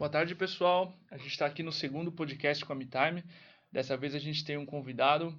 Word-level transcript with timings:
Boa 0.00 0.08
tarde, 0.08 0.34
pessoal. 0.34 0.98
A 1.10 1.18
gente 1.18 1.28
está 1.28 1.44
aqui 1.44 1.62
no 1.62 1.70
segundo 1.70 2.10
podcast 2.10 2.64
com 2.64 2.72
a 2.72 2.74
MeTime. 2.74 3.22
Dessa 3.70 3.98
vez 3.98 4.14
a 4.14 4.18
gente 4.18 4.42
tem 4.42 4.56
um 4.56 4.64
convidado. 4.64 5.38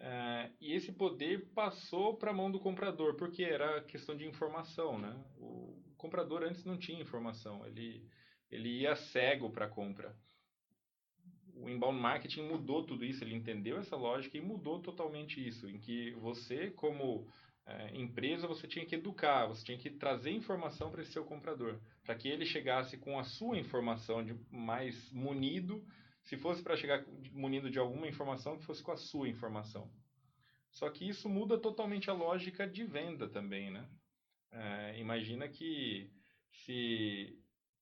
uh, 0.01 0.53
e 0.59 0.73
esse 0.73 0.91
poder 0.91 1.47
passou 1.53 2.17
para 2.17 2.31
a 2.31 2.33
mão 2.33 2.51
do 2.51 2.59
comprador, 2.59 3.15
porque 3.15 3.43
era 3.43 3.81
questão 3.83 4.15
de 4.15 4.27
informação, 4.27 4.99
né? 4.99 5.15
O 5.37 5.81
comprador 5.97 6.43
antes 6.43 6.65
não 6.65 6.77
tinha 6.77 7.01
informação, 7.01 7.65
ele, 7.65 8.05
ele 8.51 8.81
ia 8.81 8.95
cego 8.95 9.49
para 9.49 9.67
a 9.67 9.69
compra. 9.69 10.13
O 11.55 11.69
inbound 11.69 11.97
marketing 11.97 12.43
mudou 12.43 12.85
tudo 12.85 13.05
isso, 13.05 13.23
ele 13.23 13.33
entendeu 13.33 13.77
essa 13.77 13.95
lógica 13.95 14.37
e 14.37 14.41
mudou 14.41 14.81
totalmente 14.81 15.45
isso, 15.45 15.67
em 15.69 15.79
que 15.79 16.11
você, 16.11 16.71
como 16.71 17.25
é, 17.65 17.97
empresa, 17.97 18.47
você 18.47 18.67
tinha 18.67 18.85
que 18.85 18.95
educar, 18.95 19.47
você 19.47 19.63
tinha 19.63 19.77
que 19.77 19.89
trazer 19.89 20.31
informação 20.31 20.91
para 20.91 21.01
esse 21.01 21.13
seu 21.13 21.23
comprador, 21.23 21.79
para 22.03 22.15
que 22.15 22.27
ele 22.27 22.45
chegasse 22.45 22.97
com 22.97 23.17
a 23.17 23.23
sua 23.23 23.57
informação 23.57 24.23
de 24.23 24.35
mais 24.51 25.11
munido 25.11 25.83
se 26.27 26.35
fosse 26.35 26.61
para 26.61 26.75
chegar 26.75 27.05
munido 27.31 27.69
de 27.69 27.79
alguma 27.79 28.05
informação, 28.05 28.57
que 28.57 28.65
fosse 28.65 28.83
com 28.83 28.91
a 28.91 28.97
sua 28.97 29.29
informação. 29.29 29.89
Só 30.71 30.89
que 30.89 31.07
isso 31.07 31.29
muda 31.29 31.57
totalmente 31.57 32.09
a 32.09 32.13
lógica 32.13 32.67
de 32.67 32.83
venda 32.83 33.29
também, 33.29 33.71
né? 33.71 33.87
É, 34.51 34.99
imagina 34.99 35.47
que 35.47 36.11
se, 36.51 37.33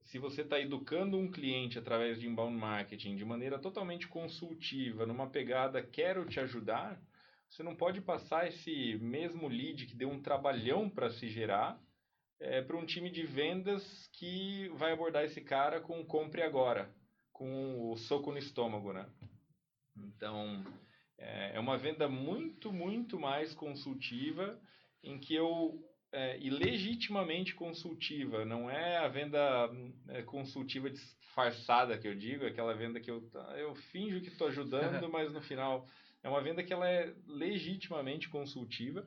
se 0.04 0.20
você 0.20 0.42
está 0.42 0.60
educando 0.60 1.18
um 1.18 1.30
cliente 1.30 1.80
através 1.80 2.20
de 2.20 2.28
inbound 2.28 2.56
marketing 2.56 3.16
de 3.16 3.26
maneira 3.26 3.58
totalmente 3.58 4.08
consultiva, 4.08 5.08
numa 5.08 5.28
pegada 5.28 5.82
quero 5.82 6.24
te 6.28 6.40
ajudar, 6.40 7.02
você 7.50 7.64
não 7.64 7.76
pode 7.76 8.00
passar 8.00 8.48
esse 8.48 8.96
mesmo 9.02 9.48
lead 9.48 9.88
que 9.88 9.96
deu 9.96 10.10
um 10.10 10.22
trabalhão 10.22 10.88
para 10.88 11.10
se 11.10 11.30
gerar 11.30 11.82
é, 12.40 12.62
para 12.62 12.78
um 12.78 12.86
time 12.86 13.10
de 13.10 13.26
vendas 13.26 13.84
que 14.14 14.70
vai 14.76 14.92
abordar 14.92 15.24
esse 15.24 15.42
cara 15.42 15.82
com 15.82 16.06
compre 16.06 16.44
agora 16.44 16.94
com 17.36 17.92
o 17.92 17.98
soco 17.98 18.32
no 18.32 18.38
estômago, 18.38 18.94
né? 18.94 19.06
Então, 19.98 20.66
é, 21.18 21.56
é 21.56 21.60
uma 21.60 21.78
venda 21.78 22.08
muito, 22.08 22.72
muito 22.72 23.20
mais 23.20 23.54
consultiva, 23.54 24.58
em 25.04 25.20
que 25.20 25.36
eu 25.36 25.78
é, 26.14 26.40
e 26.40 26.50
legitimamente 26.50 27.54
consultiva, 27.54 28.46
não 28.46 28.70
é 28.70 28.98
a 28.98 29.08
venda 29.10 29.70
é, 30.08 30.22
consultiva 30.22 30.90
disfarçada 30.90 31.98
que 31.98 32.08
eu 32.08 32.16
digo, 32.16 32.46
aquela 32.46 32.74
venda 32.74 33.02
que 33.02 33.12
eu, 33.12 33.30
eu 33.58 33.76
finjo 33.92 34.22
que 34.22 34.30
estou 34.30 34.48
ajudando, 34.48 35.08
mas 35.12 35.34
no 35.34 35.42
final 35.42 35.86
é 36.24 36.30
uma 36.30 36.42
venda 36.42 36.64
que 36.64 36.72
ela 36.72 36.90
é 36.90 37.14
legitimamente 37.28 38.30
consultiva. 38.30 39.06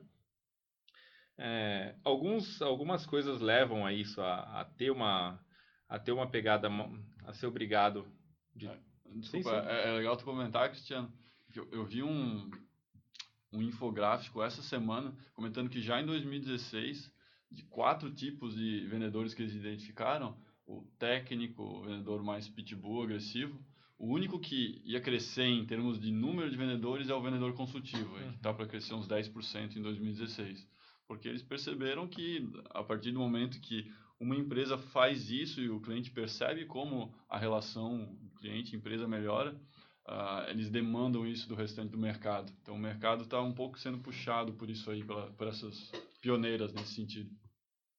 É, 1.35 1.95
alguns, 2.03 2.61
algumas 2.61 3.07
coisas 3.07 3.41
levam 3.41 3.87
a 3.87 3.91
isso, 3.91 4.21
a, 4.21 4.61
a, 4.61 4.65
ter 4.65 4.91
uma, 4.91 5.43
a 5.87 5.97
ter 5.97 6.11
uma 6.11 6.29
pegada, 6.29 6.69
a 7.25 7.33
ser 7.33 7.47
obrigado 7.47 8.18
de... 8.59 8.67
É, 8.67 8.79
desculpa, 9.15 9.49
sim, 9.49 9.61
sim. 9.61 9.69
É, 9.69 9.89
é, 9.89 9.97
legal 9.97 10.17
tu 10.17 10.25
comentar, 10.25 10.69
Cristiano, 10.69 11.11
eu, 11.55 11.67
eu 11.71 11.85
vi 11.85 12.03
um, 12.03 12.51
um 13.51 13.61
infográfico 13.61 14.43
essa 14.43 14.61
semana 14.61 15.15
comentando 15.33 15.69
que 15.69 15.81
já 15.81 16.01
em 16.01 16.05
2016, 16.05 17.11
de 17.51 17.63
quatro 17.63 18.13
tipos 18.13 18.55
de 18.55 18.85
vendedores 18.87 19.33
que 19.33 19.41
eles 19.41 19.55
identificaram, 19.55 20.37
o 20.67 20.85
técnico, 20.99 21.63
o 21.63 21.81
vendedor 21.81 22.23
mais 22.23 22.47
pitbull, 22.47 23.03
agressivo, 23.03 23.59
o 23.97 24.07
único 24.13 24.39
que 24.39 24.81
ia 24.85 25.01
crescer 25.01 25.45
em 25.45 25.65
termos 25.65 25.99
de 25.99 26.11
número 26.11 26.49
de 26.49 26.55
vendedores 26.55 27.09
é 27.09 27.13
o 27.13 27.21
vendedor 27.21 27.53
consultivo, 27.53 28.17
que 28.17 28.35
está 28.35 28.53
para 28.53 28.67
crescer 28.67 28.93
uns 28.93 29.07
10% 29.07 29.75
em 29.75 29.81
2016. 29.81 30.65
Porque 31.05 31.27
eles 31.27 31.41
perceberam 31.41 32.07
que, 32.07 32.47
a 32.69 32.83
partir 32.83 33.11
do 33.11 33.19
momento 33.19 33.59
que 33.59 33.91
uma 34.19 34.35
empresa 34.35 34.77
faz 34.77 35.29
isso 35.29 35.59
e 35.59 35.69
o 35.69 35.81
cliente 35.81 36.11
percebe 36.11 36.65
como 36.65 37.13
a 37.27 37.37
relação 37.37 38.15
cliente-empresa 38.39 39.07
melhora, 39.07 39.53
uh, 40.07 40.49
eles 40.49 40.69
demandam 40.69 41.27
isso 41.27 41.47
do 41.47 41.55
restante 41.55 41.91
do 41.91 41.97
mercado. 41.97 42.51
Então, 42.61 42.75
o 42.75 42.79
mercado 42.79 43.23
está 43.23 43.41
um 43.41 43.53
pouco 43.53 43.79
sendo 43.79 43.99
puxado 43.99 44.53
por 44.53 44.69
isso 44.69 44.89
aí, 44.89 45.03
pela, 45.03 45.31
por 45.33 45.47
essas 45.47 45.91
pioneiras 46.21 46.73
nesse 46.73 46.95
sentido. 46.95 47.29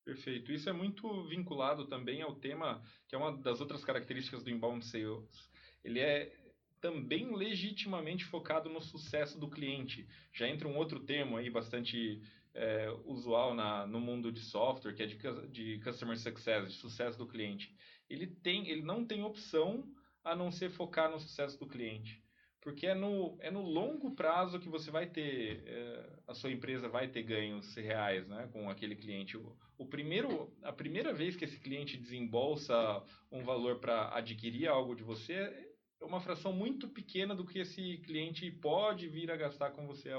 Perfeito. 0.05 0.51
Isso 0.51 0.69
é 0.69 0.73
muito 0.73 1.25
vinculado 1.29 1.87
também 1.87 2.23
ao 2.23 2.35
tema, 2.35 2.83
que 3.09 3.15
é 3.15 3.19
uma 3.19 3.37
das 3.37 3.61
outras 3.61 3.85
características 3.85 4.43
do 4.43 4.51
inbound 4.51 4.85
sales. 4.85 5.49
Ele 5.85 6.01
é 6.01 6.35
também 6.81 7.37
legitimamente 7.37 8.25
focado 8.25 8.69
no 8.69 8.81
sucesso 8.81 9.39
do 9.39 9.49
cliente. 9.49 10.09
Já 10.33 10.49
entra 10.49 10.67
um 10.67 10.77
outro 10.77 11.01
termo 11.01 11.37
aí 11.37 11.51
bastante 11.51 12.23
é, 12.55 12.91
usual 13.05 13.55
na, 13.55 13.87
no 13.87 14.01
mundo 14.01 14.33
de 14.33 14.41
software, 14.41 14.95
que 14.95 15.03
é 15.03 15.07
de, 15.07 15.17
de 15.49 15.79
customer 15.81 16.19
success, 16.19 16.73
de 16.73 16.79
sucesso 16.79 17.19
do 17.19 17.27
cliente. 17.27 17.75
Ele, 18.09 18.27
tem, 18.27 18.69
ele 18.69 18.83
não 18.83 19.05
tem 19.05 19.23
opção 19.23 19.85
a 20.25 20.35
não 20.35 20.51
ser 20.51 20.71
focar 20.71 21.11
no 21.11 21.19
sucesso 21.19 21.59
do 21.59 21.67
cliente. 21.67 22.23
Porque 22.61 22.87
é 22.87 22.95
no, 22.95 23.39
é 23.41 23.51
no 23.51 23.63
longo 23.63 24.15
prazo 24.15 24.61
que 24.61 24.69
você 24.69 24.91
vai 24.91 25.07
ter, 25.07 25.63
é, 25.67 26.11
a 26.29 26.35
sua 26.35 26.51
empresa 26.51 26.89
vai 26.89 27.09
ter 27.09 27.23
ganhos 27.23 27.75
reais 27.75 28.29
né, 28.29 28.49
com 28.53 28.69
aquele 28.69 28.95
cliente. 28.95 29.37
O, 29.37 29.57
o 29.79 29.87
primeiro, 29.87 30.55
a 30.63 30.73
primeira 30.73 31.13
vez 31.15 31.37
que 31.37 31.45
esse 31.45 31.59
cliente 31.59 31.97
desembolsa 31.97 33.03
um 33.33 33.43
valor 33.43 33.79
para 33.79 34.15
adquirir 34.15 34.69
algo 34.69 34.95
de 34.95 35.03
você 35.03 35.70
uma 36.01 36.21
fração 36.21 36.53
muito 36.53 36.89
pequena 36.89 37.35
do 37.35 37.45
que 37.45 37.59
esse 37.59 37.99
cliente 37.99 38.51
pode 38.51 39.09
vir 39.09 39.31
a 39.31 39.37
gastar 39.37 39.71
com 39.71 39.87
você. 39.87 40.11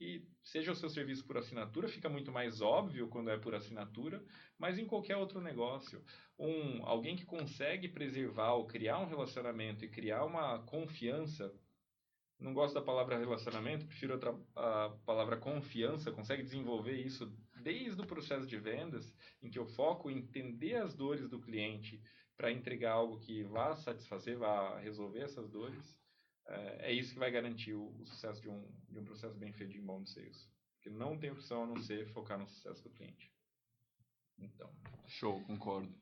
E 0.00 0.26
seja 0.42 0.72
o 0.72 0.76
seu 0.76 0.90
serviço 0.90 1.24
por 1.26 1.38
assinatura, 1.38 1.88
fica 1.88 2.08
muito 2.08 2.30
mais 2.30 2.60
óbvio 2.60 3.08
quando 3.08 3.30
é 3.30 3.38
por 3.38 3.54
assinatura, 3.54 4.22
mas 4.58 4.78
em 4.78 4.86
qualquer 4.86 5.16
outro 5.16 5.40
negócio. 5.40 6.02
Um, 6.38 6.84
alguém 6.84 7.16
que 7.16 7.24
consegue 7.24 7.88
preservar 7.88 8.54
ou 8.54 8.66
criar 8.66 8.98
um 8.98 9.08
relacionamento 9.08 9.84
e 9.84 9.88
criar 9.88 10.24
uma 10.24 10.58
confiança, 10.64 11.54
não 12.38 12.52
gosto 12.52 12.74
da 12.74 12.82
palavra 12.82 13.18
relacionamento, 13.18 13.86
prefiro 13.86 14.14
outra, 14.14 14.36
a 14.56 14.90
palavra 15.06 15.36
confiança, 15.36 16.10
consegue 16.10 16.42
desenvolver 16.42 17.00
isso 17.00 17.32
desde 17.62 18.00
o 18.00 18.06
processo 18.06 18.46
de 18.46 18.58
vendas, 18.58 19.14
em 19.40 19.48
que 19.48 19.58
eu 19.58 19.66
foco 19.66 20.10
em 20.10 20.18
entender 20.18 20.74
as 20.74 20.94
dores 20.94 21.28
do 21.28 21.40
cliente, 21.40 22.02
para 22.42 22.50
entregar 22.50 22.94
algo 22.94 23.20
que 23.20 23.44
vá 23.44 23.76
satisfazer, 23.76 24.36
vá 24.36 24.80
resolver 24.80 25.20
essas 25.20 25.48
dores, 25.48 25.96
é, 26.48 26.90
é 26.90 26.92
isso 26.92 27.12
que 27.12 27.18
vai 27.20 27.30
garantir 27.30 27.72
o, 27.72 27.96
o, 28.00 28.04
sucesso 28.04 28.42
de 28.42 28.48
um, 28.48 28.68
de 28.88 28.98
um 28.98 29.04
processo 29.04 29.38
bem 29.38 29.52
feito 29.52 29.70
de 29.70 29.78
inbound 29.78 30.10
sales. 30.10 30.50
Porque 30.74 30.90
não 30.90 31.16
tem 31.16 31.30
opção 31.30 31.62
a 31.62 31.66
não 31.68 31.76
ser 31.76 32.12
focar 32.12 32.36
no 32.40 32.48
sucesso 32.48 32.82
do 32.82 32.90
cliente. 32.90 33.32
Então. 34.40 34.74
Show, 35.06 35.40
concordo. 35.44 35.94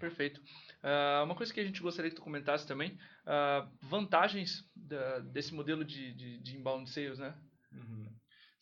Perfeito. 0.00 0.40
Uh, 0.82 1.22
uma 1.22 1.36
coisa 1.36 1.52
que 1.52 1.60
a 1.60 1.64
gente 1.64 1.82
gostaria 1.82 2.10
que 2.10 2.16
tu 2.16 2.22
comentasse 2.22 2.66
também, 2.66 2.98
uh, 3.26 3.70
vantagens 3.82 4.66
da, 4.74 5.18
desse 5.18 5.52
modelo 5.52 5.84
de, 5.84 6.14
de, 6.14 6.38
de, 6.38 6.56
inbound 6.56 6.88
sales, 6.88 7.18
né? 7.18 7.38
Uhum. 7.72 8.10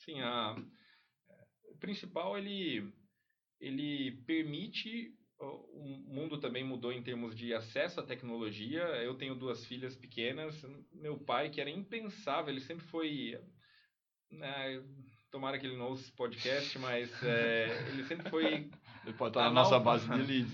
Sim, 0.01 0.21
a, 0.23 0.57
o 1.69 1.77
principal, 1.77 2.37
ele, 2.37 2.93
ele 3.61 4.11
permite 4.27 5.17
o 5.47 6.05
mundo 6.07 6.39
também 6.39 6.65
mudou 6.65 6.93
em 6.93 7.03
termos 7.03 7.35
de 7.35 7.53
acesso 7.53 8.01
à 8.01 8.03
tecnologia. 8.03 8.83
Eu 9.03 9.15
tenho 9.15 9.35
duas 9.35 9.65
filhas 9.65 9.97
pequenas. 9.97 10.65
Meu 10.93 11.19
pai, 11.19 11.51
que 11.51 11.61
era 11.61 11.71
impensável, 11.71 12.53
ele 12.53 12.61
sempre 12.61 12.85
foi. 12.87 13.39
Né, 14.31 14.83
tomara 15.31 15.59
que 15.59 15.67
ele 15.67 15.77
não 15.77 15.89
ouça 15.89 16.05
esse 16.05 16.13
podcast, 16.13 16.79
mas 16.79 17.11
é, 17.23 17.89
ele 17.89 18.05
sempre 18.05 18.31
foi. 18.31 18.71
Ele 19.05 19.15
pode 19.15 19.31
estar 19.31 19.43
na 19.47 19.51
nossa 19.51 19.81
base 19.81 20.09
de 20.09 20.23
leads. 20.23 20.53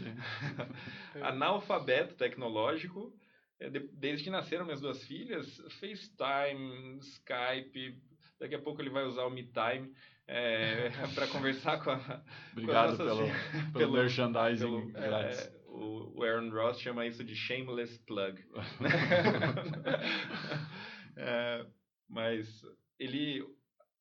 analfabeto 1.20 2.14
tecnológico. 2.14 3.14
É, 3.61 3.69
desde 3.69 4.25
que 4.25 4.31
nasceram 4.31 4.64
minhas 4.64 4.81
duas 4.81 5.05
filhas, 5.05 5.58
FaceTime, 5.79 6.99
Skype, 7.00 8.00
daqui 8.40 8.55
a 8.55 8.58
pouco 8.58 8.81
ele 8.81 8.88
vai 8.88 9.05
usar 9.05 9.25
o 9.25 9.31
MeTime 9.31 9.93
é, 10.28 10.90
para 11.14 11.26
conversar 11.26 11.82
com 11.82 11.90
a. 11.90 12.22
Obrigado 12.52 12.96
com 12.96 13.02
a 13.02 13.06
pelo, 13.06 13.26
pelo, 13.72 13.72
pelo 13.72 13.92
merchandising 13.94 14.92
pelo, 14.92 15.16
É, 15.16 15.52
o, 15.66 16.19
o 16.19 16.22
Aaron 16.22 16.50
Ross 16.50 16.80
chama 16.80 17.06
isso 17.06 17.25
de 17.25 17.34
shameless 17.34 17.98
plug. 18.06 18.38
é, 21.16 21.66
mas 22.08 22.46
ele. 22.98 23.42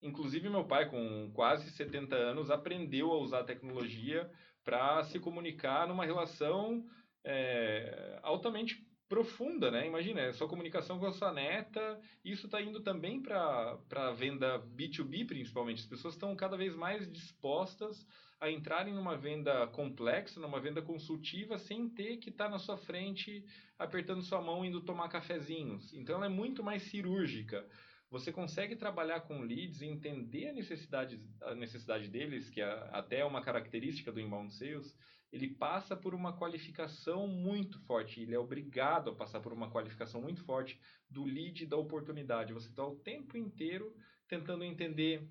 Inclusive, 0.03 0.47
meu 0.47 0.63
pai, 0.63 0.87
com 0.89 1.31
quase 1.33 1.71
70 1.71 2.15
anos, 2.15 2.51
aprendeu 2.51 3.11
a 3.11 3.17
usar 3.17 3.39
a 3.39 3.43
tecnologia 3.43 4.29
para 4.63 5.03
se 5.05 5.19
comunicar 5.19 5.87
numa 5.87 6.05
relação 6.05 6.85
é, 7.25 8.19
altamente 8.21 8.86
profunda, 9.09 9.71
né? 9.71 9.87
Imagina, 9.87 10.21
é 10.21 10.33
sua 10.33 10.47
comunicação 10.47 10.99
com 10.99 11.05
a 11.05 11.13
sua 11.13 11.31
neta, 11.31 11.99
isso 12.23 12.45
está 12.45 12.61
indo 12.61 12.81
também 12.81 13.21
para 13.21 13.79
a 13.91 14.11
venda 14.11 14.59
B2B, 14.59 15.25
principalmente. 15.25 15.81
As 15.81 15.87
pessoas 15.87 16.13
estão 16.13 16.35
cada 16.35 16.57
vez 16.57 16.75
mais 16.75 17.11
dispostas 17.11 18.05
a 18.39 18.51
entrarem 18.51 18.93
numa 18.93 19.17
venda 19.17 19.65
complexa, 19.67 20.39
numa 20.39 20.59
venda 20.59 20.81
consultiva, 20.81 21.57
sem 21.57 21.89
ter 21.89 22.17
que 22.17 22.29
estar 22.29 22.45
tá 22.45 22.51
na 22.51 22.59
sua 22.59 22.77
frente 22.77 23.43
apertando 23.79 24.21
sua 24.21 24.41
mão 24.41 24.65
indo 24.65 24.81
tomar 24.81 25.09
cafezinhos. 25.09 25.93
Então, 25.93 26.15
ela 26.15 26.25
é 26.25 26.29
muito 26.29 26.63
mais 26.63 26.83
cirúrgica. 26.83 27.65
Você 28.09 28.31
consegue 28.31 28.75
trabalhar 28.75 29.21
com 29.21 29.41
leads 29.41 29.81
e 29.81 29.85
entender 29.85 30.49
a 30.49 30.53
necessidade, 30.53 31.19
a 31.41 31.55
necessidade 31.55 32.07
deles, 32.07 32.49
que 32.49 32.61
é 32.61 32.89
até 32.91 33.25
uma 33.25 33.41
característica 33.41 34.11
do 34.11 34.19
inbound 34.19 34.53
sales, 34.53 34.95
ele 35.31 35.49
passa 35.49 35.95
por 35.95 36.15
uma 36.15 36.33
qualificação 36.33 37.27
muito 37.27 37.79
forte, 37.81 38.21
ele 38.21 38.33
é 38.33 38.39
obrigado 38.39 39.09
a 39.09 39.15
passar 39.15 39.41
por 39.41 39.51
uma 39.51 39.69
qualificação 39.69 40.21
muito 40.21 40.43
forte 40.43 40.79
do 41.09 41.23
lead 41.23 41.65
da 41.65 41.77
oportunidade. 41.77 42.53
Você 42.53 42.69
está 42.69 42.85
o 42.85 42.95
tempo 42.95 43.37
inteiro 43.37 43.95
tentando 44.27 44.63
entender, 44.63 45.27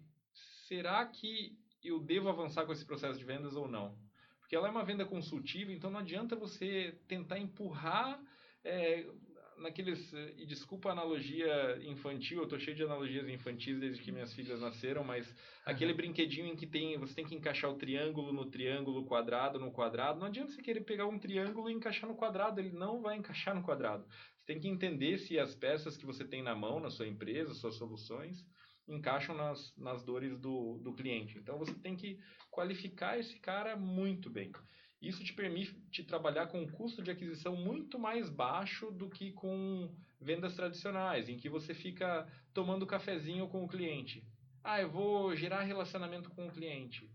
será 0.66 1.04
que 1.06 1.58
eu 1.82 2.00
devo 2.00 2.28
avançar 2.28 2.66
com 2.66 2.72
esse 2.72 2.84
processo 2.84 3.18
de 3.18 3.24
vendas 3.24 3.56
ou 3.56 3.68
não? 3.68 3.98
Porque 4.40 4.54
ela 4.54 4.68
é 4.68 4.70
uma 4.70 4.84
venda 4.84 5.04
consultiva, 5.04 5.72
então 5.72 5.90
não 5.90 6.00
adianta 6.00 6.36
você 6.36 7.00
tentar 7.08 7.38
empurrar 7.38 8.20
é, 8.62 9.06
naqueles. 9.58 10.12
E 10.36 10.44
desculpa 10.46 10.88
a 10.88 10.92
analogia 10.92 11.78
infantil, 11.82 12.42
eu 12.42 12.48
tô 12.48 12.58
cheio 12.58 12.76
de 12.76 12.82
analogias 12.82 13.28
infantis 13.28 13.78
desde 13.78 14.02
que 14.02 14.12
minhas 14.12 14.32
filhas 14.34 14.60
nasceram, 14.60 15.04
mas 15.04 15.26
aquele 15.64 15.92
brinquedinho 15.92 16.46
em 16.46 16.56
que 16.56 16.66
tem, 16.66 16.98
você 16.98 17.14
tem 17.14 17.24
que 17.24 17.34
encaixar 17.34 17.70
o 17.70 17.76
triângulo 17.76 18.32
no 18.32 18.46
triângulo, 18.46 19.00
o 19.00 19.06
quadrado 19.06 19.58
no 19.58 19.72
quadrado. 19.72 20.18
Não 20.18 20.26
adianta 20.26 20.52
você 20.52 20.62
querer 20.62 20.82
pegar 20.82 21.06
um 21.06 21.18
triângulo 21.18 21.70
e 21.70 21.72
encaixar 21.72 22.08
no 22.08 22.16
quadrado, 22.16 22.60
ele 22.60 22.72
não 22.72 23.00
vai 23.02 23.16
encaixar 23.16 23.54
no 23.54 23.62
quadrado. 23.62 24.06
Você 24.38 24.46
tem 24.46 24.60
que 24.60 24.68
entender 24.68 25.18
se 25.18 25.38
as 25.38 25.54
peças 25.54 25.96
que 25.96 26.06
você 26.06 26.24
tem 26.24 26.42
na 26.42 26.54
mão, 26.54 26.80
na 26.80 26.90
sua 26.90 27.06
empresa, 27.06 27.54
suas 27.54 27.74
soluções, 27.76 28.44
encaixam 28.88 29.34
nas, 29.34 29.76
nas 29.76 30.04
dores 30.04 30.38
do, 30.38 30.78
do 30.78 30.94
cliente. 30.94 31.38
Então 31.38 31.58
você 31.58 31.74
tem 31.74 31.96
que 31.96 32.18
qualificar 32.50 33.18
esse 33.18 33.38
cara 33.40 33.76
muito 33.76 34.30
bem. 34.30 34.52
Isso 35.00 35.22
te 35.22 35.32
permite 35.32 36.04
trabalhar 36.04 36.46
com 36.46 36.62
um 36.62 36.70
custo 36.70 37.02
de 37.02 37.10
aquisição 37.10 37.54
muito 37.54 37.98
mais 37.98 38.28
baixo 38.28 38.90
do 38.90 39.10
que 39.10 39.32
com 39.32 39.94
vendas 40.20 40.54
tradicionais, 40.54 41.28
em 41.28 41.36
que 41.36 41.48
você 41.48 41.74
fica 41.74 42.26
tomando 42.54 42.86
cafezinho 42.86 43.48
com 43.48 43.64
o 43.64 43.68
cliente. 43.68 44.24
Ah, 44.64 44.80
eu 44.80 44.90
vou 44.90 45.36
gerar 45.36 45.62
relacionamento 45.62 46.30
com 46.30 46.46
o 46.46 46.50
cliente. 46.50 47.10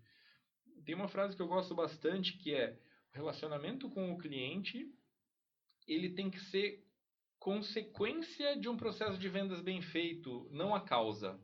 Tem 0.86 0.95
uma 0.95 1.07
frase 1.07 1.36
que 1.36 1.42
eu 1.42 1.48
gosto 1.48 1.75
bastante 1.75 2.38
que 2.38 2.54
é: 2.54 2.80
relacionamento 3.12 3.89
com 3.89 4.12
o 4.12 4.18
cliente 4.18 4.88
ele 5.88 6.10
tem 6.10 6.30
que 6.30 6.39
ser 6.39 6.83
consequência 7.39 8.57
de 8.60 8.69
um 8.69 8.78
processo 8.78 9.18
de 9.18 9.28
vendas 9.28 9.62
bem 9.62 9.81
feito, 9.81 10.48
não 10.51 10.75
a 10.75 10.81
causa. 10.81 11.39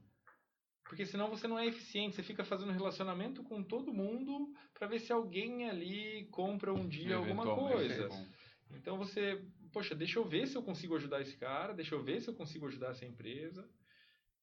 Porque 0.88 1.06
senão 1.06 1.30
você 1.30 1.48
não 1.48 1.60
é 1.60 1.68
eficiente, 1.68 2.16
você 2.16 2.24
fica 2.24 2.44
fazendo 2.44 2.72
relacionamento 2.72 3.44
com 3.44 3.62
todo 3.62 3.94
mundo 3.94 4.54
para 4.74 4.88
ver 4.88 5.00
se 5.00 5.12
alguém 5.12 5.70
ali 5.70 6.28
compra 6.32 6.74
um 6.74 6.88
dia 6.88 7.18
alguma 7.18 7.44
coisa. 7.44 8.10
Então 8.72 8.98
você, 8.98 9.46
poxa, 9.72 9.94
deixa 9.94 10.20
eu 10.20 10.26
ver 10.26 10.48
se 10.48 10.56
eu 10.56 10.64
consigo 10.64 10.96
ajudar 10.96 11.22
esse 11.22 11.36
cara, 11.38 11.74
deixa 11.74 11.94
eu 11.94 12.04
ver 12.04 12.22
se 12.22 12.30
eu 12.30 12.34
consigo 12.34 12.68
ajudar 12.68 12.92
essa 12.92 13.06
empresa. 13.06 13.70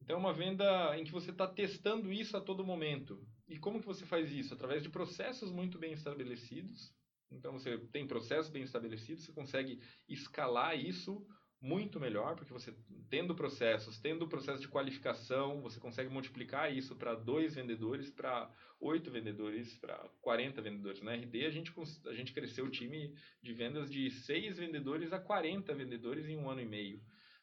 Então 0.01 0.17
é 0.17 0.19
uma 0.19 0.35
venda 0.35 0.99
em 0.99 1.05
que 1.05 1.13
você 1.13 1.31
está 1.31 1.47
testando 1.47 2.13
isso 2.13 2.37
a 2.37 2.41
todo 2.41 2.65
momento. 2.65 3.27
E 3.49 3.59
como 3.59 3.81
que 3.81 3.87
você 3.87 4.05
faz 4.05 4.31
isso? 4.31 4.53
Através 4.53 4.83
de 4.83 4.91
processos 4.91 5.51
muito 5.51 5.79
bem 5.79 5.93
estabelecidos. 5.93 6.93
Então 7.31 7.53
você 7.53 7.79
tem 7.89 8.07
processos 8.07 8.51
bem 8.51 8.63
estabelecidos, 8.63 9.25
você 9.25 9.33
consegue 9.33 9.81
escalar 10.09 10.79
isso 10.79 11.27
muito 11.65 11.99
melhor, 11.99 12.37
porque 12.37 12.53
você 12.53 12.75
tendo 13.09 13.35
processos, 13.35 13.99
tendo 13.99 14.27
o 14.27 14.29
processo 14.29 14.61
de 14.61 14.69
qualificação, 14.69 15.63
você 15.63 15.81
consegue 15.81 16.11
multiplicar 16.11 16.71
isso 16.71 16.95
para 16.95 17.15
dois 17.15 17.55
vendedores, 17.55 18.11
para 18.11 18.53
oito 18.79 19.11
vendedores, 19.11 19.75
para 19.79 19.97
40 20.21 20.61
vendedores. 20.61 21.01
Na 21.01 21.15
RD, 21.15 21.47
a 21.47 21.51
gente, 21.51 21.73
a 22.07 22.13
gente 22.13 22.35
cresceu 22.35 22.67
o 22.67 22.71
time 22.71 23.15
de 23.43 23.55
vendas 23.55 23.91
de 23.91 24.11
seis 24.11 24.59
vendedores 24.59 25.11
a 25.11 25.19
40 25.19 25.75
vendedores 25.75 26.29
em 26.29 26.37
um 26.37 26.51
ano 26.51 26.61
e 26.61 26.67
meio. 26.67 27.01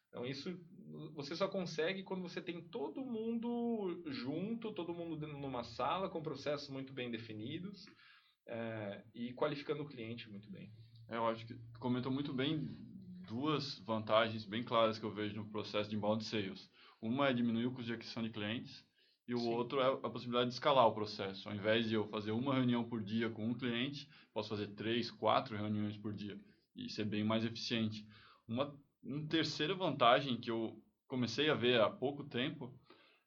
Então, 0.08 0.24
isso 0.24 0.56
você 1.14 1.34
só 1.34 1.48
consegue 1.48 2.04
quando 2.04 2.22
você 2.22 2.40
tem 2.40 2.60
todo 2.60 3.04
mundo 3.04 4.04
junto, 4.06 4.72
todo 4.72 4.94
mundo 4.94 5.26
numa 5.26 5.64
sala, 5.64 6.08
com 6.08 6.22
processos 6.22 6.68
muito 6.68 6.92
bem 6.92 7.10
definidos 7.10 7.86
é, 8.46 9.02
e 9.12 9.32
qualificando 9.32 9.82
o 9.82 9.88
cliente 9.88 10.30
muito 10.30 10.48
bem. 10.48 10.70
É, 11.08 11.16
eu 11.16 11.26
acho 11.26 11.44
que 11.44 11.56
comentou 11.80 12.12
muito 12.12 12.32
bem 12.32 12.91
duas 13.26 13.78
vantagens 13.80 14.44
bem 14.44 14.62
claras 14.62 14.98
que 14.98 15.04
eu 15.04 15.10
vejo 15.10 15.36
no 15.36 15.46
processo 15.46 15.88
de 15.88 15.96
inbound 15.96 16.24
sales. 16.24 16.70
Uma 17.00 17.28
é 17.28 17.32
diminuir 17.32 17.66
o 17.66 17.70
custo 17.72 17.86
de 17.86 17.94
aquisição 17.94 18.22
de 18.22 18.30
clientes 18.30 18.84
e 19.26 19.34
o 19.34 19.38
Sim. 19.38 19.48
outro 19.48 19.80
é 19.80 19.86
a 19.86 20.10
possibilidade 20.10 20.50
de 20.50 20.54
escalar 20.54 20.86
o 20.86 20.92
processo. 20.92 21.48
Ao 21.48 21.54
invés 21.54 21.88
de 21.88 21.94
eu 21.94 22.06
fazer 22.06 22.32
uma 22.32 22.54
reunião 22.54 22.84
por 22.84 23.02
dia 23.02 23.30
com 23.30 23.46
um 23.46 23.54
cliente, 23.54 24.08
posso 24.32 24.48
fazer 24.48 24.68
três, 24.68 25.10
quatro 25.10 25.56
reuniões 25.56 25.96
por 25.96 26.12
dia 26.12 26.38
e 26.74 26.88
ser 26.88 27.04
bem 27.04 27.24
mais 27.24 27.44
eficiente. 27.44 28.06
Uma, 28.46 28.74
uma 29.02 29.26
terceira 29.26 29.74
vantagem 29.74 30.36
que 30.36 30.50
eu 30.50 30.80
comecei 31.06 31.50
a 31.50 31.54
ver 31.54 31.80
há 31.80 31.90
pouco 31.90 32.24
tempo 32.24 32.72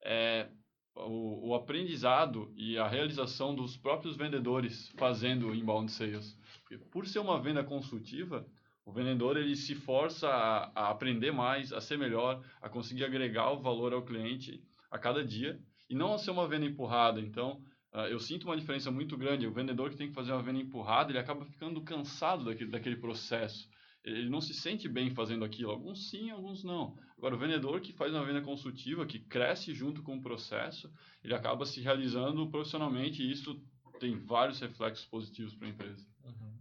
é 0.03 0.49
o, 0.95 1.49
o 1.49 1.55
aprendizado 1.55 2.51
e 2.55 2.77
a 2.77 2.87
realização 2.87 3.53
dos 3.53 3.75
próprios 3.75 4.15
vendedores 4.15 4.89
fazendo 4.97 5.53
inbound 5.53 5.91
sales. 5.91 6.37
Porque 6.61 6.77
por 6.77 7.05
ser 7.07 7.19
uma 7.19 7.39
venda 7.41 7.63
consultiva, 7.63 8.45
o 8.85 8.91
vendedor 8.91 9.35
ele 9.35 9.55
se 9.55 9.73
força 9.73 10.29
a, 10.29 10.71
a, 10.75 10.89
aprender 10.91 11.31
mais, 11.31 11.73
a 11.73 11.81
ser 11.81 11.97
melhor, 11.97 12.43
a 12.61 12.69
conseguir 12.69 13.03
agregar 13.03 13.51
o 13.51 13.59
valor 13.59 13.93
ao 13.93 14.05
cliente 14.05 14.63
a 14.91 14.99
cada 14.99 15.25
dia 15.25 15.59
e 15.89 15.95
não 15.95 16.13
a 16.13 16.17
ser 16.19 16.29
uma 16.31 16.47
venda 16.47 16.67
empurrada. 16.67 17.19
Então, 17.19 17.63
uh, 17.93 18.01
eu 18.01 18.19
sinto 18.19 18.43
uma 18.43 18.55
diferença 18.55 18.91
muito 18.91 19.17
grande. 19.17 19.47
O 19.47 19.53
vendedor 19.53 19.89
que 19.89 19.97
tem 19.97 20.07
que 20.07 20.13
fazer 20.13 20.31
uma 20.31 20.43
venda 20.43 20.59
empurrada, 20.59 21.11
ele 21.11 21.17
acaba 21.17 21.43
ficando 21.45 21.81
cansado 21.81 22.45
daquele, 22.45 22.69
daquele 22.69 22.95
processo. 22.97 23.67
Ele 24.03 24.29
não 24.29 24.39
se 24.39 24.53
sente 24.53 24.87
bem 24.87 25.09
fazendo 25.09 25.43
aquilo. 25.43 25.71
Alguns 25.71 26.11
sim, 26.11 26.29
alguns 26.29 26.63
não. 26.63 26.95
Agora, 27.17 27.33
o 27.33 27.39
vendedor 27.39 27.81
que 27.81 27.91
faz 27.91 28.13
uma 28.13 28.23
venda 28.23 28.41
consultiva, 28.41 29.03
que 29.07 29.17
cresce 29.17 29.73
junto 29.73 30.03
com 30.03 30.17
o 30.17 30.21
processo, 30.21 30.93
ele 31.23 31.33
acaba 31.33 31.65
se 31.65 31.81
realizando 31.81 32.47
profissionalmente 32.51 33.23
e 33.23 33.31
isso 33.31 33.59
tem 33.99 34.15
vários 34.15 34.59
reflexos 34.59 35.05
positivos 35.07 35.55
para 35.55 35.67
a 35.67 35.71
empresa. 35.71 36.05
Uhum. 36.23 36.59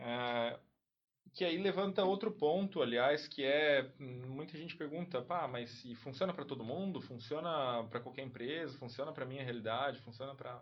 Uh, 0.00 0.67
que 1.38 1.44
aí 1.44 1.56
levanta 1.56 2.04
outro 2.04 2.32
ponto, 2.32 2.82
aliás, 2.82 3.28
que 3.28 3.44
é 3.44 3.92
muita 4.00 4.58
gente 4.58 4.76
pergunta, 4.76 5.22
pá, 5.22 5.46
mas 5.46 5.70
se 5.70 5.94
funciona 5.94 6.34
para 6.34 6.44
todo 6.44 6.64
mundo, 6.64 7.00
funciona 7.00 7.86
para 7.88 8.00
qualquer 8.00 8.22
empresa, 8.22 8.76
funciona 8.76 9.12
para 9.12 9.24
minha 9.24 9.44
realidade, 9.44 10.00
funciona 10.00 10.34
para 10.34 10.60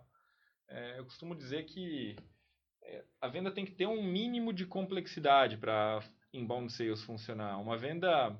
é, 0.68 0.98
eu 0.98 1.04
costumo 1.06 1.34
dizer 1.34 1.64
que 1.64 2.14
é, 2.82 3.02
a 3.22 3.26
venda 3.26 3.50
tem 3.50 3.64
que 3.64 3.72
ter 3.72 3.86
um 3.86 4.02
mínimo 4.02 4.52
de 4.52 4.66
complexidade 4.66 5.56
para 5.56 6.02
inbound 6.30 6.70
sales 6.70 7.02
funcionar. 7.02 7.58
Uma 7.58 7.78
venda 7.78 8.38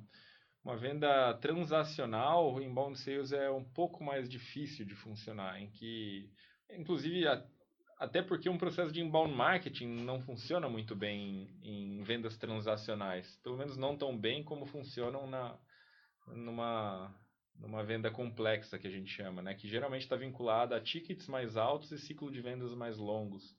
uma 0.62 0.76
venda 0.76 1.32
transacional, 1.38 2.60
inbound 2.60 2.98
sales 2.98 3.32
é 3.32 3.50
um 3.50 3.64
pouco 3.64 4.04
mais 4.04 4.28
difícil 4.28 4.84
de 4.84 4.94
funcionar, 4.94 5.58
em 5.58 5.70
que 5.70 6.30
inclusive 6.68 7.26
a, 7.26 7.42
até 7.98 8.22
porque 8.22 8.48
um 8.48 8.58
processo 8.58 8.92
de 8.92 9.00
inbound 9.00 9.34
marketing 9.34 9.86
não 10.04 10.20
funciona 10.20 10.68
muito 10.68 10.94
bem 10.94 11.48
em, 11.62 11.98
em 11.98 12.02
vendas 12.02 12.36
transacionais. 12.36 13.36
Pelo 13.42 13.56
menos 13.56 13.76
não 13.76 13.96
tão 13.96 14.16
bem 14.16 14.44
como 14.44 14.66
funcionam 14.66 15.26
na, 15.26 15.58
numa, 16.26 17.14
numa 17.58 17.82
venda 17.82 18.10
complexa, 18.10 18.78
que 18.78 18.86
a 18.86 18.90
gente 18.90 19.10
chama, 19.10 19.40
né? 19.40 19.54
que 19.54 19.66
geralmente 19.66 20.02
está 20.02 20.16
vinculada 20.16 20.76
a 20.76 20.80
tickets 20.80 21.26
mais 21.26 21.56
altos 21.56 21.90
e 21.90 21.98
ciclo 21.98 22.30
de 22.30 22.40
vendas 22.40 22.74
mais 22.74 22.98
longos. 22.98 23.56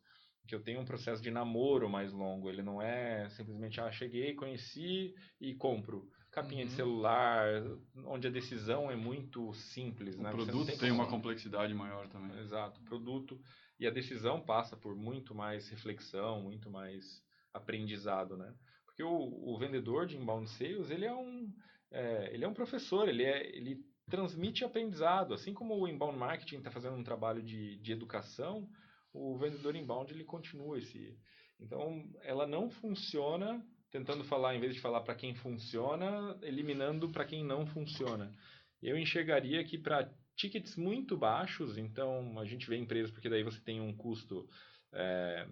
Que 0.47 0.55
eu 0.55 0.63
tenho 0.63 0.79
um 0.79 0.85
processo 0.85 1.21
de 1.21 1.29
namoro 1.29 1.89
mais 1.89 2.13
longo. 2.13 2.47
Ele 2.47 2.61
não 2.61 2.81
é 2.81 3.27
simplesmente, 3.31 3.81
ah, 3.81 3.91
cheguei, 3.91 4.33
conheci 4.33 5.13
e 5.41 5.53
compro 5.55 6.07
capinha 6.31 6.63
uhum. 6.63 6.69
de 6.69 6.75
celular, 6.75 7.63
onde 8.05 8.27
a 8.27 8.29
decisão 8.29 8.91
é 8.91 8.95
muito 8.95 9.51
simples. 9.53 10.15
O 10.15 10.21
né? 10.21 10.29
produto 10.29 10.67
tem, 10.67 10.77
tem 10.77 10.91
uma 10.91 11.07
complexidade 11.07 11.73
maior 11.73 12.07
também. 12.07 12.37
Exato, 12.39 12.79
produto. 12.81 13.39
E 13.79 13.85
a 13.85 13.91
decisão 13.91 14.41
passa 14.41 14.75
por 14.75 14.95
muito 14.95 15.35
mais 15.35 15.69
reflexão, 15.69 16.41
muito 16.41 16.69
mais 16.69 17.21
aprendizado, 17.53 18.35
né? 18.35 18.53
Porque 18.85 19.03
o, 19.03 19.09
o 19.09 19.57
vendedor 19.57 20.07
de 20.07 20.17
inbound 20.17 20.49
sales, 20.49 20.89
ele 20.89 21.05
é 21.05 21.13
um, 21.13 21.53
é, 21.91 22.33
ele 22.33 22.43
é 22.43 22.47
um 22.47 22.53
professor, 22.53 23.07
ele, 23.07 23.23
é, 23.23 23.55
ele 23.55 23.79
transmite 24.09 24.63
aprendizado. 24.63 25.33
Assim 25.33 25.53
como 25.53 25.75
o 25.75 25.87
inbound 25.87 26.17
marketing 26.17 26.57
está 26.57 26.71
fazendo 26.71 26.95
um 26.95 27.03
trabalho 27.03 27.43
de, 27.43 27.77
de 27.77 27.91
educação, 27.91 28.67
o 29.13 29.37
vendedor 29.37 29.75
inbound 29.75 30.11
ele 30.11 30.23
continua 30.23 30.79
esse. 30.79 31.17
Então, 31.59 32.03
ela 32.23 32.47
não 32.47 32.69
funciona 32.69 33.63
tentando 33.91 34.23
falar, 34.25 34.55
em 34.55 34.59
vez 34.59 34.75
de 34.75 34.81
falar 34.81 35.01
para 35.01 35.15
quem 35.15 35.33
funciona, 35.35 36.37
eliminando 36.41 37.09
para 37.09 37.25
quem 37.25 37.43
não 37.43 37.65
funciona. 37.65 38.33
Eu 38.81 38.97
enxergaria 38.97 39.63
que 39.63 39.77
para 39.77 40.11
tickets 40.37 40.75
muito 40.75 41.17
baixos, 41.17 41.77
então 41.77 42.39
a 42.39 42.45
gente 42.45 42.69
vê 42.69 42.77
empresas, 42.77 43.11
porque 43.11 43.29
daí 43.29 43.43
você 43.43 43.59
tem 43.61 43.81
um 43.81 43.95
custo. 43.95 44.47
É, 44.93 45.47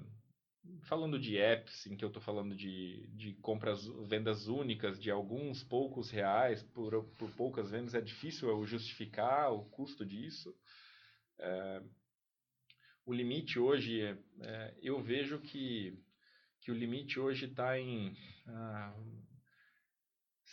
falando 0.87 1.19
de 1.19 1.37
apps, 1.37 1.85
em 1.85 1.95
que 1.95 2.03
eu 2.03 2.07
estou 2.07 2.21
falando 2.21 2.55
de, 2.55 3.05
de 3.09 3.33
compras, 3.35 3.85
vendas 4.07 4.47
únicas 4.47 4.99
de 4.99 5.11
alguns 5.11 5.63
poucos 5.63 6.09
reais 6.09 6.63
por, 6.63 7.03
por 7.17 7.29
poucas 7.35 7.69
vendas, 7.69 7.93
é 7.93 8.01
difícil 8.01 8.49
eu 8.49 8.65
justificar 8.65 9.51
o 9.51 9.65
custo 9.65 10.05
disso. 10.05 10.55
É, 11.37 11.83
o 13.05 13.13
limite 13.13 13.59
hoje, 13.59 14.01
é, 14.41 14.77
eu 14.81 15.01
vejo 15.03 15.39
que 15.41 16.01
que 16.65 16.71
o 16.71 16.75
limite 16.75 17.19
hoje 17.19 17.45
está 17.45 17.79
em 17.79 18.17
ah, 18.47 18.91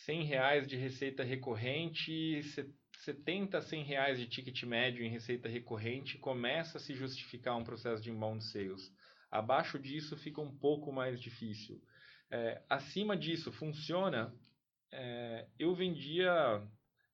100 0.04 0.24
reais 0.24 0.68
de 0.68 0.76
receita 0.76 1.24
recorrente, 1.24 2.42
70 3.04 3.58
a 3.58 3.62
100 3.62 3.84
reais 3.84 4.18
de 4.18 4.26
ticket 4.28 4.62
médio 4.62 5.04
em 5.04 5.08
receita 5.08 5.48
recorrente, 5.48 6.18
começa 6.18 6.78
a 6.78 6.80
se 6.80 6.94
justificar 6.94 7.56
um 7.56 7.64
processo 7.64 8.02
de 8.02 8.10
inbound 8.10 8.42
sales. 8.44 8.92
Abaixo 9.30 9.78
disso 9.78 10.16
fica 10.16 10.40
um 10.40 10.56
pouco 10.56 10.92
mais 10.92 11.20
difícil. 11.20 11.82
É, 12.30 12.62
acima 12.68 13.16
disso, 13.16 13.50
funciona. 13.52 14.32
É, 14.92 15.48
eu 15.58 15.74
vendia, 15.74 16.32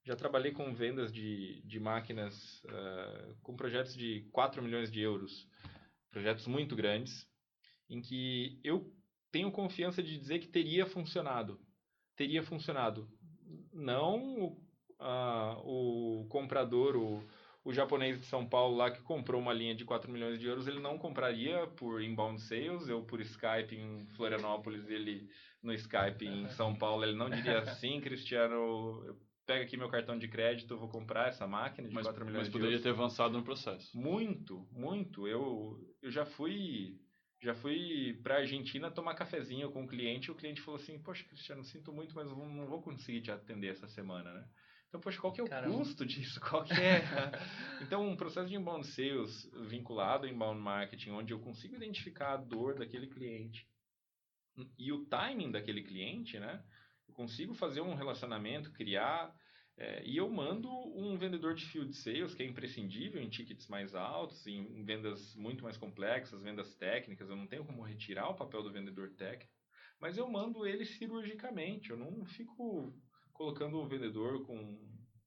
já 0.05 0.15
trabalhei 0.15 0.51
com 0.51 0.73
vendas 0.73 1.11
de, 1.11 1.61
de 1.65 1.79
máquinas 1.79 2.35
uh, 2.65 3.35
com 3.41 3.55
projetos 3.55 3.95
de 3.95 4.27
4 4.31 4.61
milhões 4.61 4.91
de 4.91 4.99
euros, 5.01 5.47
projetos 6.11 6.45
muito 6.45 6.75
grandes 6.75 7.27
em 7.89 8.01
que 8.01 8.59
eu 8.63 8.93
tenho 9.31 9.51
confiança 9.51 10.03
de 10.03 10.17
dizer 10.17 10.39
que 10.39 10.47
teria 10.47 10.85
funcionado. 10.85 11.59
Teria 12.15 12.43
funcionado. 12.43 13.09
Não 13.73 14.55
uh, 14.99 15.59
o 15.63 16.25
comprador, 16.29 16.95
o, 16.95 17.23
o 17.63 17.73
japonês 17.73 18.19
de 18.19 18.25
São 18.25 18.45
Paulo 18.45 18.75
lá 18.75 18.91
que 18.91 19.01
comprou 19.01 19.41
uma 19.41 19.53
linha 19.53 19.75
de 19.75 19.85
4 19.85 20.11
milhões 20.11 20.39
de 20.39 20.47
euros, 20.47 20.67
ele 20.67 20.79
não 20.79 20.97
compraria 20.97 21.67
por 21.67 22.01
inbound 22.01 22.41
sales, 22.41 22.87
eu 22.87 23.01
por 23.03 23.21
Skype 23.21 23.75
em 23.75 24.05
Florianópolis, 24.15 24.89
ele 24.89 25.29
no 25.61 25.73
Skype 25.73 26.25
em 26.25 26.47
São 26.49 26.75
Paulo, 26.75 27.03
ele 27.03 27.15
não 27.15 27.29
diria 27.29 27.59
assim, 27.59 27.99
Cristiano, 27.99 29.17
pega 29.45 29.63
aqui 29.63 29.75
meu 29.75 29.89
cartão 29.89 30.17
de 30.17 30.27
crédito, 30.27 30.77
vou 30.77 30.87
comprar 30.87 31.29
essa 31.29 31.45
máquina 31.47 31.87
de 31.87 31.93
mas, 31.93 32.05
4 32.05 32.25
milhões 32.25 32.47
de 32.47 32.49
euros. 32.49 32.61
Mas 32.61 32.61
poderia 32.61 32.81
ter 32.81 32.89
avançado 32.89 33.37
no 33.37 33.43
processo. 33.43 33.97
Muito, 33.97 34.67
muito. 34.71 35.27
Eu, 35.27 35.77
eu 36.01 36.11
já 36.11 36.25
fui 36.25 36.99
já 37.41 37.55
fui 37.55 38.19
para 38.21 38.35
a 38.35 38.39
Argentina 38.39 38.91
tomar 38.91 39.15
cafezinho 39.15 39.71
com 39.71 39.83
o 39.83 39.87
cliente 39.87 40.27
e 40.27 40.31
o 40.31 40.35
cliente 40.35 40.61
falou 40.61 40.79
assim, 40.79 40.99
poxa, 40.99 41.23
Cristiano, 41.23 41.63
sinto 41.63 41.93
muito, 41.93 42.13
mas 42.13 42.29
não 42.29 42.67
vou 42.67 42.81
conseguir 42.81 43.21
te 43.21 43.31
atender 43.31 43.71
essa 43.71 43.87
semana, 43.87 44.33
né? 44.33 44.45
Então, 44.89 44.99
poxa, 44.99 45.21
qual 45.21 45.31
que 45.31 45.39
é 45.39 45.43
o 45.43 45.47
Caramba. 45.47 45.77
custo 45.77 46.03
disso? 46.05 46.41
Qual 46.41 46.63
que 46.63 46.73
é? 46.73 47.01
então, 47.81 48.07
um 48.07 48.17
processo 48.17 48.49
de 48.49 48.55
inbound 48.55 48.85
sales 48.87 49.49
vinculado 49.67 50.25
ao 50.25 50.33
inbound 50.33 50.59
marketing, 50.59 51.11
onde 51.11 51.31
eu 51.31 51.39
consigo 51.39 51.75
identificar 51.75 52.33
a 52.33 52.37
dor 52.37 52.77
daquele 52.77 53.07
cliente 53.07 53.69
e 54.77 54.91
o 54.91 55.05
timing 55.05 55.51
daquele 55.51 55.83
cliente, 55.83 56.39
né? 56.39 56.63
Eu 57.07 57.13
consigo 57.13 57.53
fazer 57.53 57.81
um 57.81 57.95
relacionamento, 57.95 58.71
criar 58.73 59.33
é, 59.77 60.03
e 60.05 60.17
eu 60.17 60.29
mando 60.29 60.69
um 60.69 61.17
vendedor 61.17 61.55
de 61.55 61.65
field 61.65 61.95
sales, 61.95 62.33
que 62.33 62.43
é 62.43 62.45
imprescindível 62.45 63.21
em 63.21 63.29
tickets 63.29 63.67
mais 63.67 63.95
altos, 63.95 64.45
em, 64.45 64.59
em, 64.77 64.83
vendas 64.83 65.33
muito 65.35 65.63
mais 65.63 65.77
complexas, 65.77 66.41
vendas 66.41 66.75
técnicas. 66.75 67.29
Eu 67.29 67.37
não 67.37 67.47
tenho 67.47 67.63
como 67.63 67.81
retirar 67.81 68.29
o 68.29 68.35
papel 68.35 68.61
do 68.61 68.73
vendedor 68.73 69.11
técnico, 69.11 69.53
mas 69.99 70.17
eu 70.17 70.29
mando 70.29 70.67
ele 70.67 70.83
cirurgicamente. 70.83 71.91
Eu 71.91 71.97
não 71.97 72.25
fico 72.25 72.93
colocando 73.39 73.77
o 73.77 73.87
vendedor 73.87 74.45
com, 74.45 74.77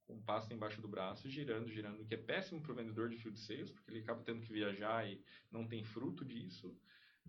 com 0.07 0.21
pasta 0.21 0.53
embaixo 0.53 0.83
do 0.83 0.87
braço, 0.87 1.31
girando, 1.31 1.71
girando, 1.71 2.05
que 2.05 2.13
é 2.13 2.19
péssimo 2.19 2.61
para 2.61 2.73
o 2.73 2.75
vendedor 2.75 3.09
de 3.09 3.17
field 3.17 3.41
sales, 3.41 3.71
porque 3.71 3.91
ele 3.91 4.01
acaba 4.01 4.23
tendo 4.23 4.43
que 4.43 4.53
viajar 4.53 5.11
e 5.11 5.19
não 5.51 5.67
tem 5.67 5.83
fruto 5.83 6.23
disso. 6.23 6.77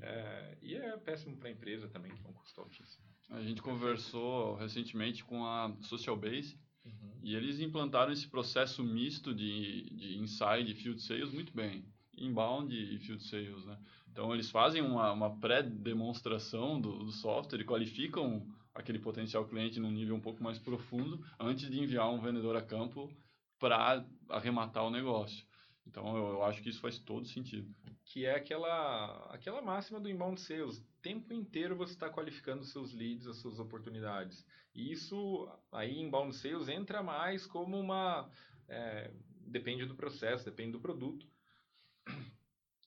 É, 0.01 0.57
e 0.61 0.75
é 0.75 0.97
péssimo 0.97 1.37
para 1.37 1.47
a 1.47 1.51
empresa 1.51 1.87
também, 1.87 2.13
que 2.13 2.25
é 2.25 2.29
um 2.29 2.33
custo 2.33 2.59
altíssimo. 2.59 3.05
A 3.29 3.41
gente 3.41 3.61
conversou 3.61 4.55
recentemente 4.55 5.23
com 5.23 5.45
a 5.45 5.73
Social 5.83 6.17
Base 6.17 6.59
Uhum. 6.85 7.11
E 7.21 7.35
eles 7.35 7.59
implantaram 7.59 8.11
esse 8.11 8.27
processo 8.27 8.83
misto 8.83 9.33
de, 9.33 9.89
de 9.91 10.17
inside 10.17 10.69
e 10.69 10.75
field 10.75 11.01
sales 11.01 11.31
muito 11.31 11.53
bem. 11.53 11.85
Inbound 12.17 12.75
e 12.75 12.99
field 12.99 13.23
sales, 13.23 13.65
né? 13.65 13.77
Então, 14.11 14.33
eles 14.33 14.51
fazem 14.51 14.81
uma, 14.81 15.11
uma 15.11 15.39
pré-demonstração 15.39 16.79
do, 16.79 16.99
do 16.99 17.11
software 17.11 17.61
e 17.61 17.65
qualificam 17.65 18.45
aquele 18.73 18.99
potencial 18.99 19.45
cliente 19.47 19.79
num 19.79 19.91
nível 19.91 20.15
um 20.15 20.21
pouco 20.21 20.43
mais 20.43 20.57
profundo 20.57 21.23
antes 21.39 21.69
de 21.69 21.79
enviar 21.79 22.09
um 22.11 22.19
vendedor 22.19 22.55
a 22.55 22.61
campo 22.61 23.11
para 23.59 24.05
arrematar 24.29 24.83
o 24.83 24.89
negócio. 24.89 25.45
Então, 25.85 26.15
eu, 26.17 26.27
eu, 26.33 26.43
acho 26.43 26.61
que 26.61 26.69
isso 26.69 26.81
faz 26.81 26.97
todo 26.97 27.27
sentido. 27.27 27.73
Que 28.05 28.25
é 28.25 28.35
aquela, 28.35 29.25
aquela 29.33 29.61
máxima 29.61 29.99
do 29.99 30.09
inbound 30.09 30.39
sales. 30.39 30.77
O 30.77 30.85
tempo 31.01 31.33
inteiro 31.33 31.75
você 31.75 31.93
está 31.93 32.09
qualificando 32.09 32.63
seus 32.63 32.93
leads, 32.93 33.27
as 33.27 33.37
suas 33.37 33.59
oportunidades. 33.59 34.45
E 34.73 34.91
isso, 34.91 35.47
aí, 35.71 35.99
inbound 35.99 36.35
sales 36.35 36.67
entra 36.67 37.03
mais 37.03 37.45
como 37.45 37.79
uma... 37.79 38.29
É, 38.67 39.11
depende 39.41 39.85
do 39.85 39.95
processo, 39.95 40.45
depende 40.45 40.71
do 40.71 40.79
produto. 40.79 41.27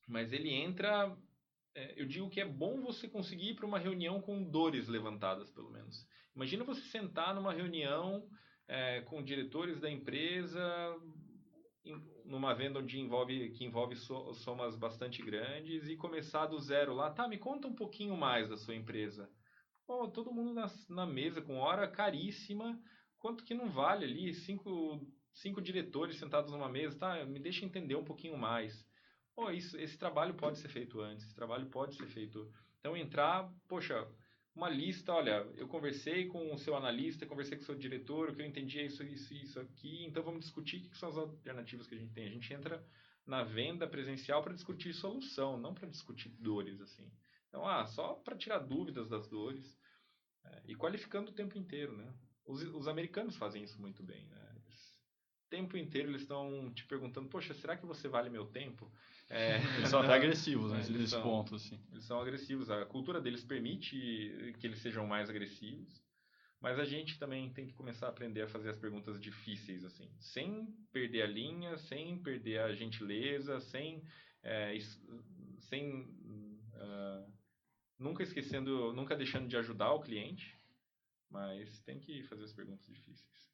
Mas 0.08 0.32
ele 0.32 0.50
entra... 0.50 1.16
É, 1.76 1.94
eu 2.00 2.06
digo 2.06 2.28
que 2.30 2.40
é 2.40 2.44
bom 2.44 2.80
você 2.80 3.06
conseguir 3.06 3.50
ir 3.50 3.54
para 3.54 3.66
uma 3.66 3.78
reunião 3.78 4.20
com 4.20 4.42
dores 4.42 4.88
levantadas, 4.88 5.50
pelo 5.50 5.70
menos. 5.70 6.04
Imagina 6.34 6.64
você 6.64 6.80
sentar 6.80 7.34
numa 7.34 7.52
reunião 7.52 8.26
é, 8.66 9.02
com 9.02 9.22
diretores 9.22 9.78
da 9.78 9.90
empresa 9.90 10.60
numa 12.24 12.52
venda 12.54 12.80
onde 12.80 12.98
envolve, 12.98 13.50
que 13.50 13.64
envolve 13.64 13.94
somas 13.96 14.76
bastante 14.76 15.22
grandes 15.22 15.88
e 15.88 15.96
começar 15.96 16.46
do 16.46 16.58
zero 16.58 16.94
lá. 16.94 17.10
Tá, 17.10 17.28
me 17.28 17.38
conta 17.38 17.68
um 17.68 17.74
pouquinho 17.74 18.16
mais 18.16 18.48
da 18.48 18.56
sua 18.56 18.74
empresa. 18.74 19.30
Todo 20.12 20.32
mundo 20.32 20.52
na, 20.52 20.66
na 20.88 21.06
mesa 21.06 21.40
com 21.40 21.58
hora 21.58 21.86
caríssima. 21.86 22.78
Quanto 23.18 23.44
que 23.44 23.54
não 23.54 23.68
vale 23.68 24.04
ali? 24.04 24.34
Cinco, 24.34 25.00
cinco 25.32 25.62
diretores 25.62 26.18
sentados 26.18 26.50
numa 26.50 26.68
mesa. 26.68 26.98
Tá, 26.98 27.24
me 27.24 27.38
deixa 27.38 27.64
entender 27.64 27.94
um 27.94 28.04
pouquinho 28.04 28.36
mais. 28.36 28.84
Pô, 29.36 29.50
isso, 29.50 29.78
esse 29.78 29.98
trabalho 29.98 30.34
pode 30.34 30.58
ser 30.58 30.68
feito 30.68 30.98
antes. 31.00 31.26
Esse 31.26 31.34
trabalho 31.34 31.66
pode 31.66 31.94
ser 31.94 32.06
feito... 32.06 32.50
Então, 32.80 32.96
entrar... 32.96 33.52
Poxa, 33.68 34.08
uma 34.54 34.70
lista, 34.70 35.12
olha, 35.12 35.46
eu 35.56 35.68
conversei 35.68 36.26
com 36.26 36.54
o 36.54 36.58
seu 36.58 36.74
analista, 36.74 37.26
conversei 37.26 37.58
com 37.58 37.62
o 37.62 37.66
seu 37.66 37.74
diretor, 37.74 38.30
o 38.30 38.34
que 38.34 38.40
eu 38.40 38.46
entendi 38.46 38.80
é 38.80 38.86
isso, 38.86 39.02
isso, 39.02 39.34
isso 39.34 39.60
aqui, 39.60 40.06
então 40.06 40.22
vamos 40.22 40.40
discutir 40.40 40.78
o 40.78 40.88
que 40.88 40.96
são 40.96 41.10
as 41.10 41.18
alternativas 41.18 41.86
que 41.86 41.94
a 41.94 41.98
gente 41.98 42.14
tem. 42.14 42.26
A 42.26 42.30
gente 42.30 42.54
entra 42.54 42.82
na 43.26 43.44
venda 43.44 43.86
presencial 43.86 44.42
para 44.42 44.54
discutir 44.54 44.94
solução, 44.94 45.58
não 45.58 45.74
para 45.74 45.86
discutir 45.86 46.30
dores, 46.30 46.80
assim. 46.80 47.12
Então, 47.48 47.68
ah, 47.68 47.86
só 47.86 48.14
para 48.14 48.34
tirar 48.34 48.60
dúvidas 48.60 49.10
das 49.10 49.28
dores 49.28 49.78
é, 50.42 50.62
e 50.68 50.74
qualificando 50.74 51.30
o 51.30 51.34
tempo 51.34 51.58
inteiro, 51.58 51.94
né? 51.94 52.14
Os, 52.46 52.62
os 52.62 52.88
americanos 52.88 53.36
fazem 53.36 53.62
isso 53.62 53.78
muito 53.78 54.02
bem, 54.02 54.26
né? 54.28 54.46
o 55.46 55.48
tempo 55.48 55.76
inteiro 55.76 56.10
eles 56.10 56.22
estão 56.22 56.72
te 56.74 56.84
perguntando, 56.86 57.28
poxa, 57.28 57.54
será 57.54 57.76
que 57.76 57.86
você 57.86 58.08
vale 58.08 58.28
meu 58.28 58.46
tempo? 58.46 58.90
É, 59.28 59.56
eles 59.78 59.88
são 59.88 60.00
até 60.00 60.14
agressivos 60.14 60.70
né, 60.70 60.78
nesse 60.78 61.08
são, 61.08 61.22
ponto, 61.22 61.56
assim. 61.56 61.80
Eles 61.90 62.04
são 62.04 62.20
agressivos. 62.20 62.70
A 62.70 62.84
cultura 62.86 63.20
deles 63.20 63.44
permite 63.44 63.96
que 64.60 64.66
eles 64.66 64.80
sejam 64.80 65.06
mais 65.06 65.28
agressivos, 65.28 66.00
mas 66.60 66.78
a 66.78 66.84
gente 66.84 67.18
também 67.18 67.52
tem 67.52 67.66
que 67.66 67.74
começar 67.74 68.06
a 68.06 68.10
aprender 68.10 68.42
a 68.42 68.48
fazer 68.48 68.70
as 68.70 68.78
perguntas 68.78 69.20
difíceis, 69.20 69.84
assim, 69.84 70.08
sem 70.20 70.66
perder 70.92 71.22
a 71.22 71.26
linha, 71.26 71.76
sem 71.76 72.18
perder 72.22 72.60
a 72.60 72.72
gentileza, 72.72 73.60
sem 73.60 74.02
é, 74.42 74.78
sem 75.58 76.02
uh, 76.02 77.32
nunca 77.98 78.22
esquecendo, 78.22 78.92
nunca 78.92 79.16
deixando 79.16 79.48
de 79.48 79.56
ajudar 79.56 79.92
o 79.92 80.00
cliente, 80.00 80.56
mas 81.28 81.80
tem 81.80 81.98
que 81.98 82.22
fazer 82.24 82.44
as 82.44 82.52
perguntas 82.52 82.86
difíceis. 82.86 83.46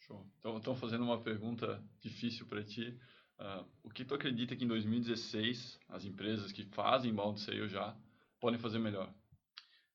Show. 0.00 0.24
Então, 0.38 0.56
estão 0.58 0.76
fazendo 0.76 1.02
uma 1.02 1.20
pergunta 1.20 1.82
difícil 2.00 2.46
para 2.46 2.62
ti. 2.62 2.96
Uh, 3.38 3.66
o 3.82 3.90
que 3.90 4.04
tu 4.04 4.14
acredita 4.14 4.56
que 4.56 4.64
em 4.64 4.68
2016 4.68 5.78
as 5.88 6.04
empresas 6.04 6.52
que 6.52 6.64
fazem 6.66 7.10
inbound 7.10 7.40
sales 7.40 7.70
já 7.70 7.94
podem 8.40 8.58
fazer 8.58 8.78
melhor? 8.78 9.12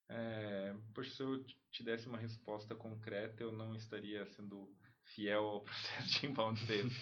É, 0.07 0.75
poxa, 0.93 1.09
se 1.09 1.23
eu 1.23 1.43
te 1.71 1.83
desse 1.83 2.07
uma 2.07 2.17
resposta 2.17 2.75
concreta, 2.75 3.41
eu 3.41 3.51
não 3.51 3.73
estaria 3.75 4.25
sendo 4.27 4.69
fiel 5.15 5.43
ao 5.43 5.61
processo 5.65 6.19
de 6.19 6.27
inbound 6.27 6.59
sales. 6.59 6.93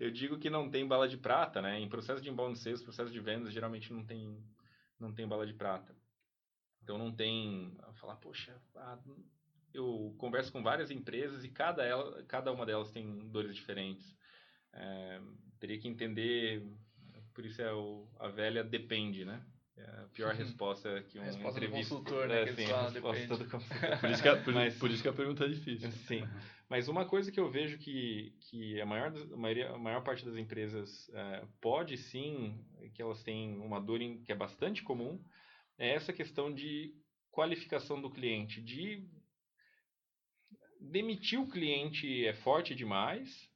eu 0.00 0.10
digo 0.10 0.38
que 0.38 0.50
não 0.50 0.70
tem 0.70 0.86
bala 0.86 1.08
de 1.08 1.16
prata, 1.16 1.60
né? 1.62 1.78
Em 1.78 1.88
processo 1.88 2.22
de 2.22 2.30
inbound 2.30 2.58
sales, 2.58 2.82
processo 2.82 3.12
de 3.12 3.20
vendas, 3.20 3.52
geralmente 3.52 3.92
não 3.92 4.04
tem, 4.04 4.42
não 4.98 5.12
tem 5.12 5.28
bala 5.28 5.46
de 5.46 5.54
prata. 5.54 5.94
Então 6.82 6.98
não 6.98 7.12
tem 7.12 7.76
falar, 7.94 8.16
poxa, 8.16 8.60
ah, 8.76 8.98
eu 9.72 10.14
converso 10.18 10.52
com 10.52 10.62
várias 10.62 10.90
empresas 10.90 11.44
e 11.44 11.48
cada, 11.48 11.84
ela, 11.84 12.22
cada 12.24 12.52
uma 12.52 12.66
delas 12.66 12.90
tem 12.90 13.28
dores 13.30 13.54
diferentes. 13.54 14.14
É, 14.72 15.20
teria 15.58 15.78
que 15.78 15.88
entender, 15.88 16.62
por 17.34 17.44
isso 17.44 17.60
é 17.62 17.72
o, 17.72 18.08
a 18.18 18.28
velha 18.28 18.62
depende, 18.62 19.24
né? 19.24 19.44
É 19.76 19.82
a 19.82 20.08
pior 20.12 20.32
uhum. 20.32 20.38
resposta 20.38 21.02
que 21.02 21.18
um 21.18 21.22
resposta 21.22 21.58
entrevista... 21.58 21.94
do 21.94 22.00
consultor, 22.00 22.28
né? 22.28 22.42
É, 22.42 22.54
sim, 22.54 22.70
a 22.70 22.88
resposta 22.88 23.36
do 23.36 23.50
consultor. 23.50 23.98
por, 23.98 24.10
isso 24.10 24.22
que 24.22 24.28
a, 24.28 24.36
por, 24.42 24.54
Mas, 24.54 24.78
por, 24.78 24.90
isso 24.90 25.02
que 25.02 25.08
a 25.08 25.12
pergunta 25.12 25.44
é 25.44 25.48
difícil. 25.48 25.90
Sim. 25.90 26.22
Mas 26.68 26.88
uma 26.88 27.04
coisa 27.04 27.32
que 27.32 27.40
eu 27.40 27.50
vejo 27.50 27.76
que, 27.78 28.34
que 28.40 28.80
a, 28.80 28.86
maior, 28.86 29.12
a, 29.32 29.36
maioria, 29.36 29.70
a 29.70 29.78
maior 29.78 30.02
parte 30.02 30.24
das 30.24 30.36
empresas 30.36 31.10
é, 31.12 31.44
pode 31.60 31.96
sim, 31.96 32.64
que 32.94 33.02
elas 33.02 33.22
têm 33.24 33.58
uma 33.58 33.80
dor 33.80 34.00
em, 34.00 34.22
que 34.22 34.30
é 34.30 34.36
bastante 34.36 34.82
comum, 34.82 35.20
é 35.76 35.94
essa 35.94 36.12
questão 36.12 36.54
de 36.54 36.94
qualificação 37.32 38.00
do 38.00 38.10
cliente, 38.10 38.62
de 38.62 39.04
demitir 40.80 41.40
o 41.40 41.48
cliente 41.48 42.24
é 42.24 42.32
forte 42.32 42.74
demais, 42.74 43.50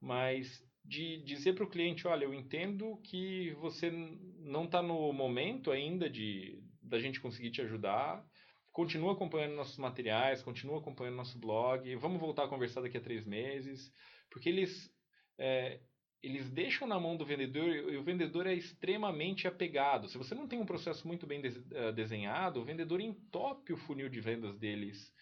mas 0.00 0.62
de 0.84 1.22
dizer 1.22 1.54
para 1.54 1.64
o 1.64 1.70
cliente, 1.70 2.06
olha, 2.06 2.24
eu 2.24 2.34
entendo 2.34 2.98
que 3.02 3.52
você 3.60 3.90
não 4.38 4.64
está 4.64 4.82
no 4.82 5.12
momento 5.12 5.70
ainda 5.70 6.10
de 6.10 6.62
da 6.82 6.98
gente 6.98 7.20
conseguir 7.20 7.50
te 7.50 7.62
ajudar, 7.62 8.22
continua 8.70 9.14
acompanhando 9.14 9.54
nossos 9.54 9.78
materiais, 9.78 10.42
continua 10.42 10.78
acompanhando 10.78 11.16
nosso 11.16 11.38
blog, 11.38 11.94
vamos 11.96 12.20
voltar 12.20 12.44
a 12.44 12.48
conversar 12.48 12.82
daqui 12.82 12.98
a 12.98 13.00
três 13.00 13.24
meses, 13.24 13.90
porque 14.30 14.50
eles 14.50 14.92
é, 15.38 15.80
eles 16.24 16.48
deixam 16.50 16.88
na 16.88 16.98
mão 16.98 17.16
do 17.16 17.24
vendedor 17.24 17.68
e 17.68 17.96
o 17.98 18.02
vendedor 18.02 18.46
é 18.46 18.54
extremamente 18.54 19.46
apegado. 19.46 20.08
Se 20.08 20.16
você 20.16 20.34
não 20.34 20.48
tem 20.48 20.58
um 20.58 20.64
processo 20.64 21.06
muito 21.06 21.26
bem 21.26 21.42
eh, 21.44 21.92
desenhado, 21.92 22.60
o 22.60 22.64
vendedor 22.64 22.98
entope 22.98 23.74
o 23.74 23.76
funil 23.76 24.08
de 24.08 24.22
vendas 24.22 24.56
deles 24.56 25.12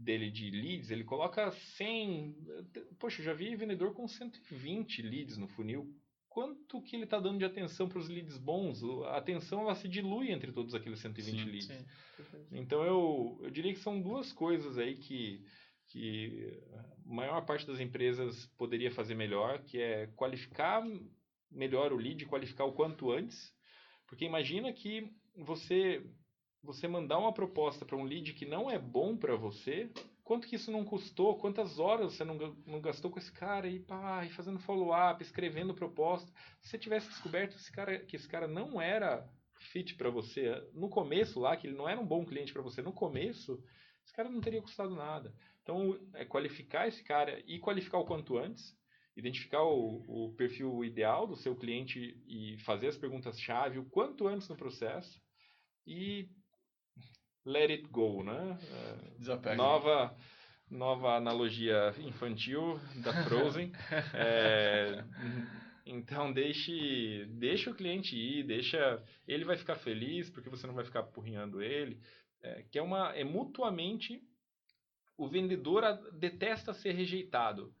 dele 0.00 0.30
de 0.30 0.50
leads, 0.50 0.90
ele 0.90 1.04
coloca 1.04 1.50
100. 1.50 2.36
Poxa, 2.98 3.20
eu 3.20 3.24
já 3.26 3.34
vi 3.34 3.54
vendedor 3.54 3.92
com 3.92 4.08
120 4.08 5.02
leads 5.02 5.36
no 5.36 5.46
funil. 5.46 5.94
Quanto 6.28 6.80
que 6.82 6.94
ele 6.96 7.04
está 7.04 7.18
dando 7.18 7.38
de 7.38 7.44
atenção 7.44 7.88
para 7.88 7.98
os 7.98 8.08
leads 8.08 8.38
bons? 8.38 8.82
A 9.08 9.16
atenção 9.16 9.62
ela 9.62 9.74
se 9.74 9.88
dilui 9.88 10.30
entre 10.30 10.52
todos 10.52 10.74
aqueles 10.74 11.00
120 11.00 11.36
sim, 11.36 11.44
leads. 11.44 11.66
Sim. 11.66 11.86
Então 12.52 12.84
eu, 12.84 13.38
eu 13.42 13.50
diria 13.50 13.72
que 13.72 13.80
são 13.80 14.00
duas 14.00 14.32
coisas 14.32 14.78
aí 14.78 14.96
que, 14.96 15.44
que 15.88 16.62
a 16.72 17.14
maior 17.14 17.44
parte 17.44 17.66
das 17.66 17.80
empresas 17.80 18.46
poderia 18.56 18.92
fazer 18.92 19.14
melhor, 19.14 19.62
que 19.64 19.78
é 19.80 20.06
qualificar 20.14 20.82
melhor 21.50 21.92
o 21.92 21.96
lead, 21.96 22.24
qualificar 22.26 22.64
o 22.64 22.72
quanto 22.72 23.10
antes. 23.10 23.52
Porque 24.06 24.24
imagina 24.24 24.72
que 24.72 25.10
você 25.36 26.02
você 26.62 26.86
mandar 26.86 27.18
uma 27.18 27.32
proposta 27.32 27.84
para 27.84 27.96
um 27.96 28.04
lead 28.04 28.32
que 28.34 28.44
não 28.44 28.70
é 28.70 28.78
bom 28.78 29.16
para 29.16 29.34
você, 29.36 29.90
quanto 30.22 30.46
que 30.46 30.56
isso 30.56 30.70
não 30.70 30.84
custou? 30.84 31.38
Quantas 31.38 31.78
horas 31.78 32.12
você 32.12 32.24
não, 32.24 32.36
não 32.66 32.80
gastou 32.80 33.10
com 33.10 33.18
esse 33.18 33.32
cara 33.32 33.68
e, 33.68 33.80
pá, 33.80 34.26
fazendo 34.36 34.58
follow-up, 34.58 35.22
escrevendo 35.22 35.74
proposta? 35.74 36.30
Se 36.60 36.70
você 36.70 36.78
tivesse 36.78 37.08
descoberto 37.08 37.56
esse 37.56 37.72
cara, 37.72 37.98
que 37.98 38.16
esse 38.16 38.28
cara 38.28 38.46
não 38.46 38.80
era 38.80 39.28
fit 39.72 39.94
para 39.94 40.10
você 40.10 40.50
no 40.72 40.88
começo 40.88 41.40
lá, 41.40 41.56
que 41.56 41.66
ele 41.66 41.76
não 41.76 41.88
era 41.88 42.00
um 42.00 42.06
bom 42.06 42.24
cliente 42.24 42.52
para 42.52 42.62
você 42.62 42.82
no 42.82 42.92
começo, 42.92 43.62
esse 44.04 44.14
cara 44.14 44.28
não 44.28 44.40
teria 44.40 44.62
custado 44.62 44.94
nada. 44.94 45.34
Então, 45.62 45.98
é 46.14 46.24
qualificar 46.24 46.88
esse 46.88 47.02
cara 47.04 47.42
e 47.46 47.58
qualificar 47.58 47.98
o 47.98 48.04
quanto 48.04 48.38
antes, 48.38 48.76
identificar 49.16 49.62
o, 49.62 50.04
o 50.08 50.34
perfil 50.34 50.84
ideal 50.84 51.26
do 51.26 51.36
seu 51.36 51.54
cliente 51.54 52.22
e 52.26 52.58
fazer 52.64 52.88
as 52.88 52.96
perguntas-chave 52.96 53.78
o 53.78 53.84
quanto 53.84 54.26
antes 54.26 54.48
no 54.48 54.56
processo 54.56 55.20
e 55.86 56.28
Let 57.44 57.70
It 57.70 57.88
Go, 57.88 58.22
né? 58.22 58.58
Desapega. 59.18 59.56
Nova, 59.56 60.16
nova 60.70 61.16
analogia 61.16 61.94
infantil 61.98 62.78
da 63.02 63.24
Frozen. 63.24 63.72
é, 64.14 65.04
então 65.86 66.32
deixe, 66.32 67.26
deixe 67.30 67.68
o 67.68 67.74
cliente 67.74 68.16
ir, 68.16 68.44
deixa, 68.44 69.02
ele 69.26 69.44
vai 69.44 69.56
ficar 69.56 69.76
feliz 69.76 70.30
porque 70.30 70.48
você 70.50 70.66
não 70.66 70.74
vai 70.74 70.84
ficar 70.84 71.00
apurrinhando 71.00 71.62
ele. 71.62 72.00
É, 72.42 72.62
que 72.70 72.78
é 72.78 72.82
uma, 72.82 73.14
é 73.14 73.24
mutuamente 73.24 74.22
o 75.16 75.28
vendedor 75.28 75.82
detesta 76.12 76.72
ser 76.72 76.92
rejeitado 76.92 77.74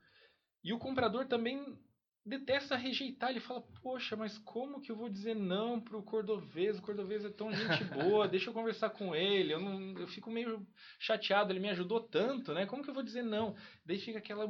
e 0.62 0.72
o 0.72 0.78
comprador 0.78 1.26
também 1.26 1.78
detesta 2.24 2.76
rejeitar. 2.76 3.30
Ele 3.30 3.40
fala, 3.40 3.62
poxa, 3.82 4.16
mas 4.16 4.38
como 4.38 4.80
que 4.80 4.90
eu 4.90 4.96
vou 4.96 5.08
dizer 5.08 5.34
não 5.34 5.80
pro 5.80 6.02
Cordovez? 6.02 6.78
O 6.78 6.82
Cordovez 6.82 7.24
é 7.24 7.30
tão 7.30 7.52
gente 7.52 7.84
boa, 7.94 8.28
deixa 8.28 8.50
eu 8.50 8.54
conversar 8.54 8.90
com 8.90 9.14
ele. 9.14 9.52
Eu, 9.52 9.60
não, 9.60 9.98
eu 9.98 10.06
fico 10.08 10.30
meio 10.30 10.66
chateado, 10.98 11.52
ele 11.52 11.60
me 11.60 11.70
ajudou 11.70 12.00
tanto, 12.00 12.52
né? 12.52 12.66
Como 12.66 12.82
que 12.82 12.90
eu 12.90 12.94
vou 12.94 13.02
dizer 13.02 13.22
não? 13.22 13.56
Daí 13.84 13.98
fica 13.98 14.18
aquela... 14.18 14.46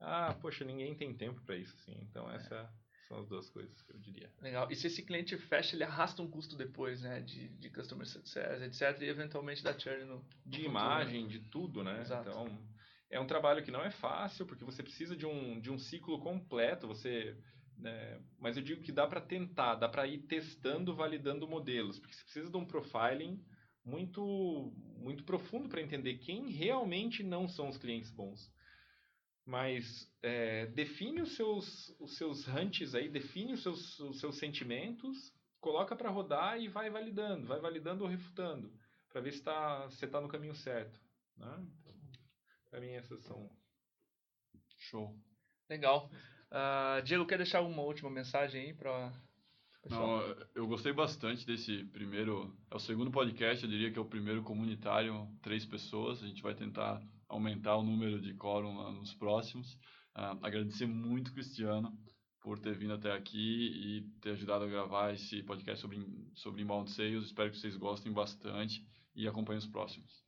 Ah, 0.00 0.36
poxa, 0.40 0.64
ninguém 0.64 0.94
tem 0.94 1.12
tempo 1.14 1.40
para 1.42 1.56
isso, 1.56 1.74
assim. 1.74 1.98
Então, 2.02 2.30
essa... 2.30 2.54
É. 2.54 2.88
São 3.08 3.20
as 3.20 3.26
duas 3.26 3.48
coisas 3.48 3.80
que 3.80 3.90
eu 3.90 3.98
diria. 3.98 4.30
Legal. 4.42 4.70
E 4.70 4.76
se 4.76 4.86
esse 4.86 5.02
cliente 5.02 5.34
fecha, 5.38 5.74
ele 5.74 5.82
arrasta 5.82 6.20
um 6.20 6.30
custo 6.30 6.54
depois, 6.54 7.00
né? 7.00 7.22
De, 7.22 7.48
de 7.48 7.70
customer 7.70 8.06
success, 8.06 8.60
etc. 8.60 9.00
E 9.00 9.06
eventualmente 9.08 9.62
dá 9.64 9.76
churn 9.76 10.04
no. 10.04 10.18
De 10.44 10.58
futuro, 10.58 10.70
imagem, 10.70 11.22
né? 11.22 11.28
de 11.30 11.40
tudo, 11.40 11.82
né? 11.82 12.02
Exato. 12.02 12.28
Então, 12.28 12.58
é 13.10 13.18
um 13.18 13.26
trabalho 13.26 13.62
que 13.62 13.70
não 13.70 13.82
é 13.82 13.90
fácil, 13.90 14.46
porque 14.46 14.64
você 14.64 14.82
precisa 14.82 15.16
de 15.16 15.26
um, 15.26 15.60
de 15.60 15.70
um 15.70 15.78
ciclo 15.78 16.18
completo, 16.20 16.86
você... 16.86 17.36
Né, 17.76 18.20
mas 18.40 18.56
eu 18.56 18.62
digo 18.62 18.82
que 18.82 18.90
dá 18.90 19.06
para 19.06 19.20
tentar, 19.20 19.76
dá 19.76 19.88
para 19.88 20.06
ir 20.06 20.18
testando, 20.22 20.96
validando 20.96 21.46
modelos, 21.46 21.98
porque 21.98 22.14
você 22.14 22.24
precisa 22.24 22.50
de 22.50 22.56
um 22.56 22.66
profiling 22.66 23.40
muito, 23.84 24.72
muito 24.96 25.22
profundo 25.24 25.68
para 25.68 25.80
entender 25.80 26.18
quem 26.18 26.50
realmente 26.50 27.22
não 27.22 27.48
são 27.48 27.68
os 27.68 27.78
clientes 27.78 28.10
bons. 28.10 28.52
Mas 29.46 30.12
é, 30.22 30.66
define 30.66 31.22
os 31.22 31.36
seus, 31.36 31.94
os 31.98 32.16
seus 32.16 32.46
hunts 32.48 32.94
aí, 32.94 33.08
define 33.08 33.54
os 33.54 33.62
seus, 33.62 33.98
os 34.00 34.20
seus 34.20 34.36
sentimentos, 34.36 35.32
coloca 35.60 35.96
para 35.96 36.10
rodar 36.10 36.60
e 36.60 36.68
vai 36.68 36.90
validando, 36.90 37.46
vai 37.46 37.60
validando 37.60 38.04
ou 38.04 38.10
refutando, 38.10 38.70
para 39.08 39.20
ver 39.20 39.32
se 39.32 39.42
tá, 39.42 39.86
você 39.86 40.04
está 40.04 40.20
no 40.20 40.28
caminho 40.28 40.54
certo. 40.54 41.00
Né? 41.36 41.66
Para 42.70 42.80
mim, 42.80 42.90
essas 42.90 43.22
são. 43.24 43.50
Show. 44.76 45.14
Legal. 45.68 46.10
Uh, 46.50 47.02
Diego, 47.02 47.26
quer 47.26 47.36
deixar 47.36 47.60
uma 47.62 47.82
última 47.82 48.10
mensagem 48.10 48.62
aí 48.62 48.74
para. 48.74 49.12
Não, 49.88 50.20
eu 50.54 50.66
gostei 50.66 50.92
bastante 50.92 51.46
desse 51.46 51.84
primeiro. 51.86 52.56
É 52.70 52.76
o 52.76 52.80
segundo 52.80 53.10
podcast, 53.10 53.64
eu 53.64 53.70
diria 53.70 53.90
que 53.90 53.98
é 53.98 54.02
o 54.02 54.08
primeiro 54.08 54.42
comunitário, 54.42 55.28
três 55.42 55.64
pessoas. 55.64 56.22
A 56.22 56.26
gente 56.26 56.42
vai 56.42 56.54
tentar 56.54 57.00
aumentar 57.28 57.76
o 57.76 57.82
número 57.82 58.20
de 58.20 58.34
quórum 58.34 58.92
nos 58.92 59.14
próximos. 59.14 59.74
Uh, 60.16 60.38
agradecer 60.42 60.86
muito, 60.86 61.32
Cristiano, 61.32 61.96
por 62.40 62.58
ter 62.58 62.76
vindo 62.76 62.94
até 62.94 63.12
aqui 63.12 63.38
e 63.38 64.20
ter 64.20 64.30
ajudado 64.30 64.64
a 64.64 64.68
gravar 64.68 65.14
esse 65.14 65.42
podcast 65.42 65.80
sobre, 65.80 65.98
sobre 66.34 66.62
inbound 66.62 66.90
sales. 66.90 67.26
Espero 67.26 67.50
que 67.50 67.58
vocês 67.58 67.76
gostem 67.76 68.12
bastante 68.12 68.84
e 69.14 69.28
acompanhem 69.28 69.58
os 69.58 69.66
próximos. 69.66 70.24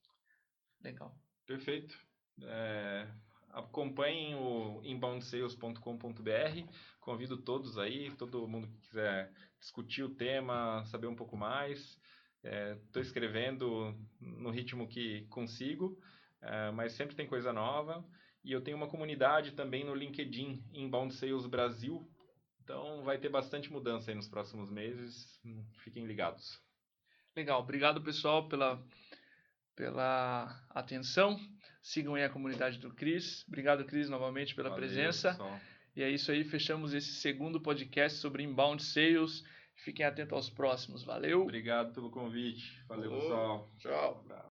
Legal. 0.82 1.14
Perfeito. 1.46 2.09
É, 2.42 3.06
acompanhem 3.50 4.34
o 4.34 4.80
inboundsales.com.br. 4.84 6.72
Convido 7.00 7.36
todos 7.36 7.78
aí, 7.78 8.10
todo 8.12 8.48
mundo 8.48 8.68
que 8.68 8.88
quiser 8.88 9.32
discutir 9.58 10.02
o 10.02 10.14
tema, 10.14 10.84
saber 10.86 11.06
um 11.06 11.16
pouco 11.16 11.36
mais. 11.36 11.98
Estou 12.42 13.02
é, 13.02 13.04
escrevendo 13.04 13.94
no 14.20 14.50
ritmo 14.50 14.88
que 14.88 15.26
consigo, 15.28 15.98
é, 16.40 16.70
mas 16.70 16.92
sempre 16.92 17.14
tem 17.14 17.26
coisa 17.26 17.52
nova. 17.52 18.04
E 18.42 18.52
eu 18.52 18.62
tenho 18.62 18.76
uma 18.76 18.88
comunidade 18.88 19.52
também 19.52 19.84
no 19.84 19.94
LinkedIn, 19.94 20.64
Inbound 20.72 21.12
Sales 21.14 21.46
Brasil. 21.46 22.08
Então 22.64 23.02
vai 23.02 23.18
ter 23.18 23.28
bastante 23.28 23.70
mudança 23.70 24.10
aí 24.10 24.14
nos 24.14 24.28
próximos 24.28 24.70
meses. 24.70 25.38
Fiquem 25.84 26.06
ligados. 26.06 26.58
Legal, 27.36 27.60
obrigado 27.60 28.02
pessoal 28.02 28.48
pela, 28.48 28.82
pela 29.80 30.62
atenção. 30.68 31.40
Sigam 31.82 32.14
aí 32.14 32.22
a 32.22 32.28
comunidade 32.28 32.78
do 32.78 32.92
Cris. 32.92 33.46
Obrigado, 33.48 33.82
Cris, 33.86 34.10
novamente 34.10 34.54
pela 34.54 34.68
Valeu, 34.68 34.84
presença. 34.84 35.30
Pessoal. 35.30 35.58
E 35.96 36.02
é 36.02 36.10
isso 36.10 36.30
aí, 36.30 36.44
fechamos 36.44 36.92
esse 36.92 37.14
segundo 37.14 37.58
podcast 37.58 38.18
sobre 38.18 38.42
inbound 38.42 38.82
sales. 38.82 39.42
Fiquem 39.76 40.04
atentos 40.04 40.34
aos 40.34 40.50
próximos. 40.50 41.02
Valeu. 41.02 41.40
Obrigado 41.40 41.94
pelo 41.94 42.10
convite. 42.10 42.78
Valeu, 42.86 43.10
Falou. 43.10 43.20
pessoal. 43.22 43.70
Tchau. 43.78 44.24